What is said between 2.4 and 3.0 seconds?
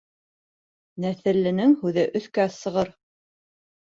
сығыр.